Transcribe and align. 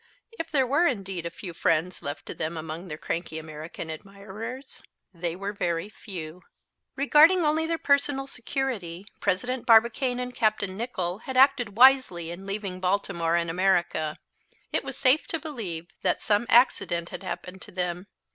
If 0.31 0.49
there 0.49 0.65
were 0.65 0.87
indeed 0.87 1.27
a 1.27 1.29
few 1.29 1.53
friends 1.53 2.01
left 2.01 2.25
to 2.25 2.33
them 2.33 2.57
among 2.57 2.87
their 2.87 2.97
cranky 2.97 3.37
American 3.37 3.91
admirers, 3.91 4.81
they 5.13 5.35
were 5.35 5.53
very 5.53 5.89
few. 5.89 6.41
Regarding 6.95 7.45
only 7.45 7.67
their 7.67 7.77
personal 7.77 8.25
security, 8.25 9.05
President 9.19 9.67
Barbicane 9.67 10.19
and 10.19 10.33
Capt. 10.33 10.67
Nicholl 10.67 11.19
had 11.19 11.37
acted 11.37 11.75
wisely 11.77 12.31
in 12.31 12.47
leaving 12.47 12.79
Baltimore 12.79 13.35
and 13.35 13.51
America. 13.51 14.17
It 14.71 14.83
was 14.83 14.97
safe 14.97 15.27
to 15.27 15.39
believe 15.39 15.89
that 16.01 16.19
some 16.19 16.47
accident 16.49 17.09
had 17.09 17.21
happened 17.21 17.61
to 17.61 17.71
them. 17.71 18.07